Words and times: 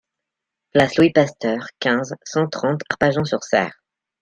Place 0.73 0.97
Louis 0.97 1.11
Pasteur, 1.11 1.67
quinze, 1.79 2.15
cent 2.25 2.47
trente 2.47 2.81
Arpajon-sur-Cère 2.89 3.83